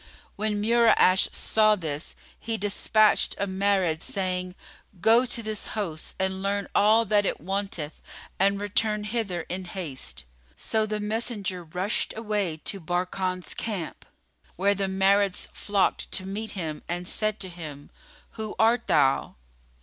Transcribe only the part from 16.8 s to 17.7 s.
and said to